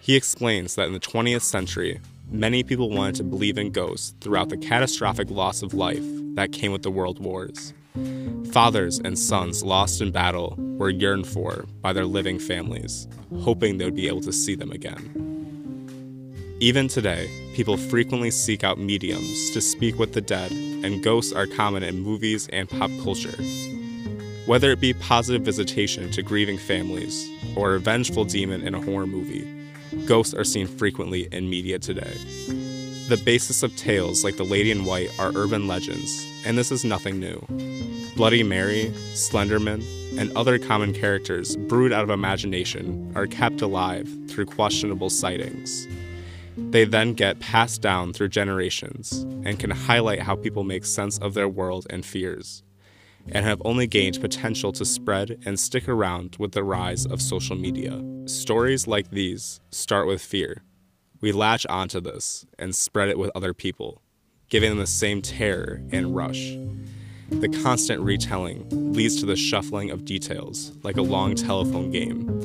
He 0.00 0.16
explains 0.16 0.74
that 0.76 0.86
in 0.86 0.92
the 0.92 1.00
20th 1.00 1.42
century, 1.42 2.00
many 2.30 2.62
people 2.62 2.90
wanted 2.90 3.16
to 3.16 3.24
believe 3.24 3.58
in 3.58 3.70
ghosts 3.70 4.14
throughout 4.20 4.48
the 4.48 4.56
catastrophic 4.56 5.30
loss 5.30 5.62
of 5.62 5.74
life 5.74 6.04
that 6.34 6.52
came 6.52 6.72
with 6.72 6.82
the 6.82 6.90
world 6.90 7.18
wars. 7.18 7.74
Fathers 8.52 8.98
and 9.00 9.18
sons 9.18 9.62
lost 9.62 10.00
in 10.00 10.10
battle 10.10 10.54
were 10.58 10.90
yearned 10.90 11.26
for 11.26 11.66
by 11.80 11.92
their 11.92 12.06
living 12.06 12.38
families, 12.38 13.08
hoping 13.40 13.78
they 13.78 13.84
would 13.84 13.94
be 13.94 14.08
able 14.08 14.20
to 14.22 14.32
see 14.32 14.54
them 14.54 14.70
again. 14.70 15.39
Even 16.62 16.88
today, 16.88 17.30
people 17.54 17.78
frequently 17.78 18.30
seek 18.30 18.62
out 18.64 18.78
mediums 18.78 19.50
to 19.52 19.62
speak 19.62 19.98
with 19.98 20.12
the 20.12 20.20
dead, 20.20 20.52
and 20.52 21.02
ghosts 21.02 21.32
are 21.32 21.46
common 21.46 21.82
in 21.82 22.00
movies 22.00 22.50
and 22.52 22.68
pop 22.68 22.90
culture. 23.02 23.42
Whether 24.44 24.70
it 24.70 24.78
be 24.78 24.92
positive 24.92 25.40
visitation 25.40 26.10
to 26.10 26.22
grieving 26.22 26.58
families 26.58 27.26
or 27.56 27.74
a 27.74 27.80
vengeful 27.80 28.26
demon 28.26 28.60
in 28.60 28.74
a 28.74 28.80
horror 28.82 29.06
movie, 29.06 29.48
ghosts 30.04 30.34
are 30.34 30.44
seen 30.44 30.66
frequently 30.66 31.28
in 31.32 31.48
media 31.48 31.78
today. 31.78 32.12
The 33.08 33.22
basis 33.24 33.62
of 33.62 33.74
tales 33.76 34.22
like 34.22 34.36
The 34.36 34.44
Lady 34.44 34.70
in 34.70 34.84
White 34.84 35.18
are 35.18 35.32
urban 35.34 35.66
legends, 35.66 36.26
and 36.44 36.58
this 36.58 36.70
is 36.70 36.84
nothing 36.84 37.18
new. 37.18 37.42
Bloody 38.16 38.42
Mary, 38.42 38.92
Slenderman, 39.14 39.82
and 40.18 40.30
other 40.36 40.58
common 40.58 40.92
characters 40.92 41.56
brewed 41.56 41.90
out 41.90 42.04
of 42.04 42.10
imagination 42.10 43.12
are 43.14 43.26
kept 43.26 43.62
alive 43.62 44.06
through 44.28 44.44
questionable 44.44 45.08
sightings. 45.08 45.88
They 46.70 46.84
then 46.84 47.14
get 47.14 47.40
passed 47.40 47.82
down 47.82 48.12
through 48.12 48.28
generations 48.28 49.22
and 49.44 49.58
can 49.58 49.70
highlight 49.70 50.20
how 50.20 50.36
people 50.36 50.62
make 50.62 50.84
sense 50.84 51.18
of 51.18 51.34
their 51.34 51.48
world 51.48 51.86
and 51.90 52.04
fears, 52.04 52.62
and 53.32 53.44
have 53.44 53.60
only 53.64 53.86
gained 53.86 54.20
potential 54.20 54.70
to 54.72 54.84
spread 54.84 55.38
and 55.44 55.58
stick 55.58 55.88
around 55.88 56.36
with 56.38 56.52
the 56.52 56.62
rise 56.62 57.06
of 57.06 57.20
social 57.20 57.56
media. 57.56 58.00
Stories 58.26 58.86
like 58.86 59.10
these 59.10 59.60
start 59.70 60.06
with 60.06 60.22
fear. 60.22 60.62
We 61.20 61.32
latch 61.32 61.66
onto 61.66 62.00
this 62.00 62.46
and 62.58 62.74
spread 62.74 63.08
it 63.08 63.18
with 63.18 63.32
other 63.34 63.52
people, 63.52 64.00
giving 64.48 64.70
them 64.70 64.78
the 64.78 64.86
same 64.86 65.22
terror 65.22 65.82
and 65.90 66.14
rush. 66.14 66.56
The 67.30 67.48
constant 67.62 68.00
retelling 68.00 68.66
leads 68.92 69.16
to 69.20 69.26
the 69.26 69.36
shuffling 69.36 69.90
of 69.90 70.04
details, 70.04 70.72
like 70.82 70.96
a 70.96 71.02
long 71.02 71.34
telephone 71.34 71.90
game, 71.90 72.40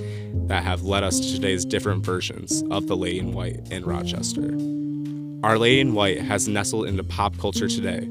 that 0.47 0.63
have 0.63 0.83
led 0.83 1.03
us 1.03 1.19
to 1.19 1.33
today's 1.33 1.65
different 1.65 2.05
versions 2.05 2.63
of 2.69 2.87
The 2.87 2.95
Lady 2.95 3.19
in 3.19 3.33
White 3.33 3.71
in 3.71 3.83
Rochester. 3.83 4.55
Our 5.43 5.57
Lady 5.57 5.79
in 5.79 5.93
White 5.93 6.21
has 6.21 6.47
nestled 6.47 6.87
into 6.87 7.03
pop 7.03 7.37
culture 7.37 7.67
today, 7.67 8.07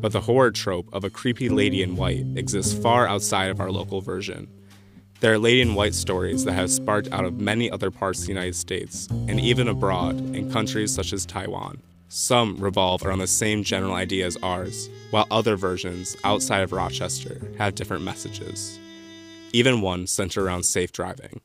but 0.00 0.12
the 0.12 0.20
horror 0.20 0.50
trope 0.50 0.88
of 0.92 1.04
a 1.04 1.10
creepy 1.10 1.48
lady 1.48 1.82
in 1.82 1.96
white 1.96 2.26
exists 2.36 2.72
far 2.72 3.06
outside 3.06 3.50
of 3.50 3.60
our 3.60 3.70
local 3.70 4.00
version. 4.00 4.48
There 5.20 5.32
are 5.32 5.38
lady 5.38 5.60
in 5.60 5.76
white 5.76 5.94
stories 5.94 6.44
that 6.44 6.54
have 6.54 6.70
sparked 6.70 7.12
out 7.12 7.24
of 7.24 7.40
many 7.40 7.70
other 7.70 7.92
parts 7.92 8.20
of 8.20 8.26
the 8.26 8.32
United 8.32 8.56
States 8.56 9.06
and 9.28 9.38
even 9.38 9.68
abroad 9.68 10.16
in 10.34 10.50
countries 10.50 10.92
such 10.92 11.12
as 11.12 11.24
Taiwan. 11.24 11.80
Some 12.08 12.56
revolve 12.56 13.06
around 13.06 13.20
the 13.20 13.26
same 13.26 13.62
general 13.62 13.94
idea 13.94 14.26
as 14.26 14.36
ours, 14.42 14.90
while 15.12 15.26
other 15.30 15.56
versions 15.56 16.16
outside 16.24 16.62
of 16.62 16.72
Rochester 16.72 17.40
have 17.58 17.74
different 17.74 18.02
messages, 18.02 18.78
even 19.52 19.80
one 19.80 20.06
centered 20.06 20.44
around 20.44 20.64
safe 20.64 20.90
driving. 20.92 21.40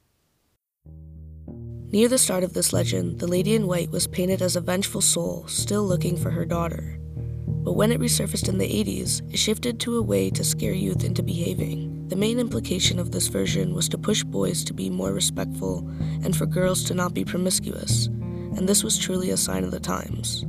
Near 1.90 2.10
the 2.10 2.18
start 2.18 2.44
of 2.44 2.52
this 2.52 2.74
legend, 2.74 3.18
the 3.18 3.28
lady 3.28 3.56
in 3.56 3.66
white 3.66 3.92
was 3.92 4.08
painted 4.08 4.42
as 4.42 4.58
a 4.58 4.62
vengeful 4.62 5.00
soul 5.00 5.46
still 5.48 5.84
looking 5.88 6.18
for 6.18 6.30
her 6.30 6.44
daughter. 6.44 7.00
But 7.48 7.78
when 7.78 7.94
it 7.94 8.02
resurfaced 8.02 8.50
in 8.50 8.58
the 8.58 8.68
80s, 8.68 9.22
it 9.32 9.38
shifted 9.38 9.80
to 9.80 9.96
a 9.96 10.02
way 10.02 10.30
to 10.32 10.44
scare 10.44 10.74
youth 10.74 11.06
into 11.06 11.24
behaving. 11.24 12.10
The 12.10 12.18
main 12.18 12.40
implication 12.40 13.00
of 13.00 13.14
this 13.14 13.28
version 13.28 13.74
was 13.74 13.88
to 13.90 13.98
push 13.98 14.22
boys 14.22 14.66
to 14.66 14.74
be 14.74 14.90
more 14.90 15.14
respectful 15.14 15.90
and 16.24 16.36
for 16.36 16.46
girls 16.46 16.84
to 16.86 16.94
not 16.94 17.14
be 17.14 17.24
promiscuous, 17.24 18.08
and 18.08 18.68
this 18.68 18.84
was 18.84 18.98
truly 18.98 19.30
a 19.30 19.38
sign 19.38 19.64
of 19.64 19.72
the 19.72 19.80
times. 19.80 20.46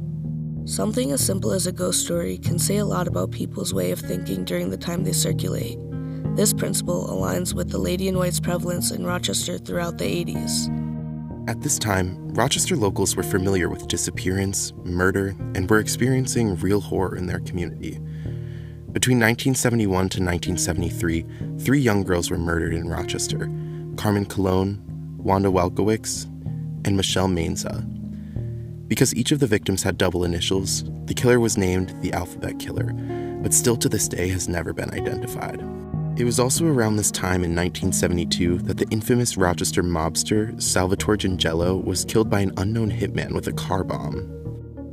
Something 0.64 1.12
as 1.12 1.24
simple 1.24 1.52
as 1.52 1.68
a 1.68 1.72
ghost 1.72 2.04
story 2.04 2.38
can 2.38 2.58
say 2.58 2.78
a 2.78 2.84
lot 2.84 3.06
about 3.06 3.30
people's 3.30 3.72
way 3.72 3.92
of 3.92 4.00
thinking 4.00 4.44
during 4.44 4.70
the 4.70 4.76
time 4.76 5.04
they 5.04 5.12
circulate. 5.12 5.78
This 6.34 6.52
principle 6.52 7.06
aligns 7.08 7.54
with 7.54 7.70
the 7.70 7.78
Lady 7.78 8.08
in 8.08 8.18
White's 8.18 8.40
prevalence 8.40 8.90
in 8.90 9.06
Rochester 9.06 9.56
throughout 9.56 9.98
the 9.98 10.04
80s. 10.04 10.87
At 11.48 11.62
this 11.62 11.78
time, 11.78 12.34
Rochester 12.34 12.76
locals 12.76 13.16
were 13.16 13.22
familiar 13.22 13.70
with 13.70 13.88
disappearance, 13.88 14.74
murder, 14.84 15.34
and 15.54 15.68
were 15.68 15.78
experiencing 15.78 16.56
real 16.56 16.82
horror 16.82 17.16
in 17.16 17.26
their 17.26 17.40
community. 17.40 17.98
Between 18.92 19.18
1971 19.18 19.88
to 19.88 20.22
1973, 20.22 21.24
three 21.58 21.80
young 21.80 22.02
girls 22.02 22.30
were 22.30 22.36
murdered 22.36 22.74
in 22.74 22.86
Rochester 22.86 23.50
Carmen 23.96 24.26
Colon, 24.26 24.82
Wanda 25.16 25.48
Walkowicz, 25.48 26.26
and 26.84 26.98
Michelle 26.98 27.28
Maenza. 27.28 27.82
Because 28.86 29.14
each 29.14 29.32
of 29.32 29.40
the 29.40 29.46
victims 29.46 29.82
had 29.82 29.96
double 29.96 30.24
initials, 30.24 30.84
the 31.06 31.14
killer 31.14 31.40
was 31.40 31.56
named 31.56 31.94
the 32.02 32.12
Alphabet 32.12 32.58
Killer, 32.58 32.92
but 33.42 33.54
still 33.54 33.78
to 33.78 33.88
this 33.88 34.06
day 34.06 34.28
has 34.28 34.50
never 34.50 34.74
been 34.74 34.90
identified. 34.90 35.62
It 36.18 36.24
was 36.24 36.40
also 36.40 36.66
around 36.66 36.96
this 36.96 37.12
time 37.12 37.44
in 37.44 37.54
1972 37.54 38.58
that 38.62 38.76
the 38.76 38.88
infamous 38.90 39.36
Rochester 39.36 39.84
mobster 39.84 40.60
Salvatore 40.60 41.16
Gingello 41.16 41.80
was 41.84 42.04
killed 42.04 42.28
by 42.28 42.40
an 42.40 42.52
unknown 42.56 42.90
hitman 42.90 43.34
with 43.34 43.46
a 43.46 43.52
car 43.52 43.84
bomb. 43.84 44.28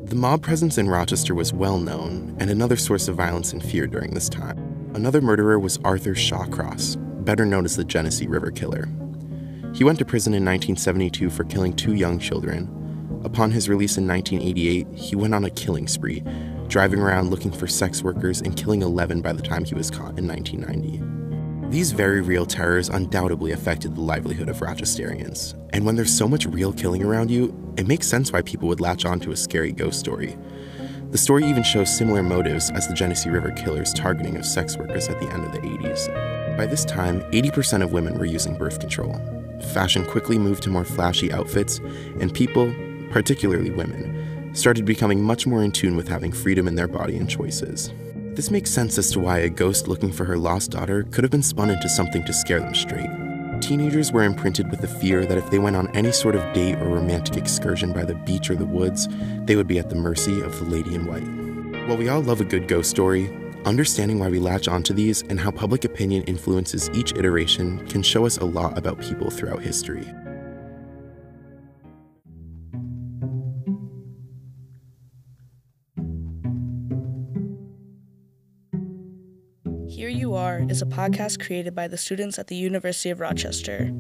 The 0.04 0.16
mob 0.16 0.44
presence 0.44 0.78
in 0.78 0.88
Rochester 0.88 1.34
was 1.34 1.52
well 1.52 1.80
known 1.80 2.38
and 2.40 2.52
another 2.52 2.76
source 2.76 3.08
of 3.08 3.16
violence 3.16 3.54
and 3.54 3.64
fear 3.64 3.88
during 3.88 4.14
this 4.14 4.30
time. 4.30 4.60
Another 4.94 5.20
murderer 5.20 5.58
was 5.58 5.80
Arthur 5.84 6.14
Shawcross, 6.14 6.96
better 7.26 7.44
known 7.44 7.66
as 7.66 7.76
the 7.76 7.84
Genesee 7.84 8.28
River 8.28 8.52
Killer. 8.52 8.88
He 9.74 9.84
went 9.84 9.98
to 9.98 10.06
prison 10.06 10.36
in 10.36 10.46
1972 10.46 11.32
for 11.32 11.44
killing 11.46 11.74
two 11.74 11.96
young 11.96 12.20
children. 12.20 12.70
Upon 13.24 13.50
his 13.50 13.68
release 13.68 13.98
in 13.98 14.08
1988, 14.08 14.88
he 14.94 15.16
went 15.16 15.34
on 15.34 15.44
a 15.44 15.50
killing 15.50 15.88
spree, 15.88 16.24
driving 16.68 17.00
around 17.00 17.32
looking 17.32 17.52
for 17.52 17.66
sex 17.66 18.04
workers 18.04 18.42
and 18.42 18.56
killing 18.56 18.84
11 18.84 19.24
by 19.24 19.34
the 19.34 19.42
time 19.42 19.66
he 19.66 19.74
was 19.74 19.90
caught 19.90 20.20
in 20.20 20.28
1990. 20.28 21.15
These 21.76 21.92
very 21.92 22.22
real 22.22 22.46
terrors 22.46 22.88
undoubtedly 22.88 23.52
affected 23.52 23.96
the 23.96 24.02
livelihood 24.02 24.48
of 24.48 24.60
Rochesterians, 24.60 25.56
and 25.74 25.86
when 25.86 25.98
there's 25.98 26.18
so 26.18 26.26
much 26.26 26.46
real 26.46 26.72
killing 26.72 27.04
around 27.04 27.30
you, 27.30 27.54
it 27.76 27.86
makes 27.86 28.08
sense 28.08 28.32
why 28.32 28.44
people 28.44 28.70
would 28.70 28.80
latch 28.80 29.04
on 29.04 29.20
to 29.20 29.34
a 29.34 29.36
scary 29.36 29.74
ghost 29.74 30.00
story. 30.00 30.38
The 31.12 31.18
story 31.18 31.44
even 31.44 31.64
shows 31.64 31.94
similar 31.94 32.24
motives 32.24 32.72
as 32.72 32.88
the 32.88 32.94
Genesee 32.94 33.30
River 33.30 33.52
Killer's 33.52 33.92
targeting 33.92 34.38
of 34.38 34.46
sex 34.46 34.78
workers 34.78 35.10
at 35.10 35.20
the 35.20 35.30
end 35.30 35.44
of 35.44 35.52
the 35.52 35.60
80s. 35.60 36.58
By 36.58 36.66
this 36.66 36.86
time, 36.86 37.20
80% 37.32 37.84
of 37.84 37.92
women 37.92 38.18
were 38.18 38.24
using 38.24 38.58
birth 38.58 38.80
control. 38.80 39.20
Fashion 39.74 40.06
quickly 40.06 40.40
moved 40.40 40.64
to 40.64 40.70
more 40.70 40.86
flashy 40.86 41.34
outfits, 41.34 41.80
and 42.22 42.34
people, 42.34 42.74
particularly 43.10 43.72
women, 43.72 44.56
started 44.56 44.86
becoming 44.86 45.22
much 45.22 45.46
more 45.46 45.62
in 45.62 45.74
tune 45.74 45.98
with 45.98 46.08
having 46.08 46.32
freedom 46.32 46.70
in 46.70 46.76
their 46.76 46.88
body 46.88 47.18
and 47.18 47.30
choices. 47.30 47.92
This 48.36 48.52
makes 48.52 48.70
sense 48.70 48.98
as 48.98 49.12
to 49.12 49.20
why 49.20 49.40
a 49.40 49.50
ghost 49.50 49.88
looking 49.88 50.12
for 50.12 50.26
her 50.26 50.38
lost 50.38 50.72
daughter 50.72 51.04
could 51.04 51.24
have 51.24 51.32
been 51.32 51.42
spun 51.42 51.70
into 51.70 51.88
something 51.88 52.24
to 52.26 52.34
scare 52.34 52.60
them 52.60 52.76
straight. 52.76 53.10
Teenagers 53.62 54.12
were 54.12 54.24
imprinted 54.24 54.70
with 54.70 54.82
the 54.82 54.88
fear 54.88 55.26
that 55.26 55.38
if 55.38 55.50
they 55.50 55.60
went 55.60 55.78
on 55.78 55.96
any 55.96 56.12
sort 56.12 56.36
of 56.36 56.54
date 56.54 56.76
or 56.76 56.90
romantic 56.90 57.38
excursion 57.38 57.94
by 57.94 58.04
the 58.04 58.16
beach 58.16 58.50
or 58.50 58.56
the 58.56 58.66
woods, 58.66 59.08
they 59.46 59.56
would 59.56 59.68
be 59.68 59.80
at 59.80 59.90
the 59.90 59.96
mercy 59.96 60.42
of 60.42 60.58
the 60.60 60.66
lady 60.66 60.94
in 60.94 61.06
white. 61.06 61.88
While 61.88 61.98
we 61.98 62.10
all 62.10 62.22
love 62.22 62.42
a 62.42 62.46
good 62.46 62.68
ghost 62.68 62.90
story, 62.90 63.30
Understanding 63.66 64.20
why 64.20 64.30
we 64.30 64.38
latch 64.38 64.68
onto 64.68 64.94
these 64.94 65.24
and 65.24 65.40
how 65.40 65.50
public 65.50 65.86
opinion 65.86 66.22
influences 66.26 66.92
each 66.94 67.14
iteration 67.16 67.84
can 67.88 68.04
show 68.04 68.24
us 68.24 68.38
a 68.38 68.46
lot 68.46 68.78
about 68.78 69.02
people 69.02 69.32
throughout 69.32 69.60
history. 69.60 70.08
Is 80.76 80.82
a 80.82 80.86
podcast 80.86 81.40
created 81.40 81.74
by 81.74 81.88
the 81.88 81.96
students 81.96 82.38
at 82.38 82.48
the 82.48 82.56
University 82.56 83.10
of 83.10 83.22
Rochester. 83.22 83.94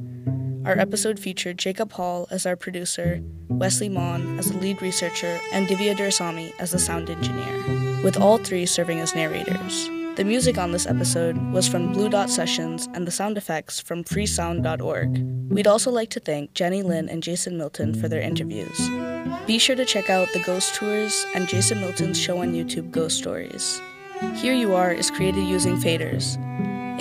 Our 0.65 0.77
episode 0.77 1.17
featured 1.17 1.57
Jacob 1.57 1.93
Hall 1.93 2.27
as 2.31 2.45
our 2.45 2.57
producer, 2.57 3.21
Wesley 3.47 3.87
Mon 3.87 4.37
as 4.37 4.51
the 4.51 4.57
lead 4.57 4.81
researcher, 4.81 5.39
and 5.53 5.69
Divya 5.69 5.95
Dursami 5.95 6.51
as 6.59 6.71
the 6.71 6.79
sound 6.79 7.09
engineer, 7.09 8.03
with 8.03 8.19
all 8.19 8.39
three 8.39 8.65
serving 8.65 8.99
as 8.99 9.15
narrators. 9.15 9.89
The 10.17 10.25
music 10.25 10.57
on 10.57 10.73
this 10.73 10.85
episode 10.85 11.37
was 11.53 11.65
from 11.65 11.93
Blue 11.93 12.09
Dot 12.09 12.29
Sessions 12.29 12.89
and 12.93 13.07
the 13.07 13.11
sound 13.11 13.37
effects 13.37 13.79
from 13.79 14.03
freesound.org. 14.03 15.49
We'd 15.49 15.67
also 15.67 15.91
like 15.91 16.09
to 16.09 16.19
thank 16.19 16.55
Jenny 16.55 16.83
Lynn 16.83 17.07
and 17.07 17.23
Jason 17.23 17.57
Milton 17.57 17.93
for 17.93 18.09
their 18.09 18.21
interviews. 18.21 18.89
Be 19.47 19.59
sure 19.59 19.77
to 19.77 19.85
check 19.85 20.09
out 20.09 20.27
the 20.33 20.43
Ghost 20.43 20.75
Tours 20.75 21.25
and 21.33 21.47
Jason 21.47 21.79
Milton's 21.79 22.19
show 22.19 22.39
on 22.41 22.51
YouTube, 22.51 22.91
Ghost 22.91 23.17
Stories. 23.17 23.81
Here 24.35 24.53
You 24.53 24.73
Are 24.75 24.93
is 24.93 25.11
created 25.11 25.43
using 25.43 25.75
Faders, 25.75 26.35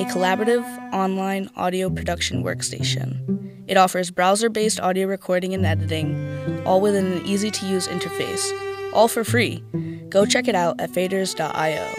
a 0.01 0.05
collaborative 0.07 0.65
online 0.93 1.49
audio 1.55 1.89
production 1.89 2.43
workstation. 2.43 3.65
It 3.69 3.77
offers 3.77 4.11
browser 4.11 4.49
based 4.49 4.81
audio 4.81 5.07
recording 5.07 5.55
and 5.55 5.65
editing, 5.65 6.63
all 6.67 6.81
within 6.81 7.07
an 7.13 7.25
easy 7.25 7.53
to 7.53 7.67
use 7.67 7.87
interface, 7.87 8.93
all 8.93 9.07
for 9.07 9.23
free. 9.23 9.63
Go 10.09 10.27
check 10.27 10.49
it 10.49 10.57
out 10.57 10.81
at 10.81 10.91
faders.io. 10.91 11.95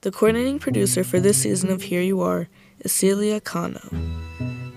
The 0.00 0.10
coordinating 0.10 0.58
producer 0.58 1.04
for 1.04 1.20
this 1.20 1.38
season 1.38 1.70
of 1.70 1.82
Here 1.82 2.02
You 2.02 2.20
Are 2.20 2.48
is 2.80 2.92
Celia 2.92 3.40
Cano. 3.40 3.80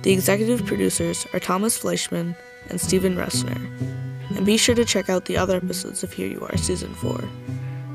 The 0.03 0.13
executive 0.13 0.63
producers 0.65 1.25
are 1.33 1.39
Thomas 1.39 1.77
Fleischman 1.77 2.35
and 2.69 2.79
Stephen 2.79 3.15
Ressner. 3.15 4.06
And 4.37 4.45
be 4.45 4.55
sure 4.55 4.75
to 4.75 4.85
check 4.85 5.09
out 5.09 5.25
the 5.25 5.35
other 5.35 5.57
episodes 5.57 6.03
of 6.03 6.13
Here 6.13 6.27
You 6.27 6.41
Are 6.41 6.55
Season 6.57 6.93
4, 6.93 7.27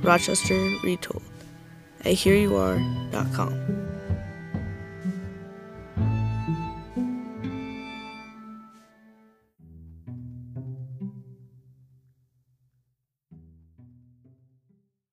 Rochester 0.03 0.57
Retold, 0.83 1.23
at 2.01 2.15
hereyouare.com. 2.15 3.82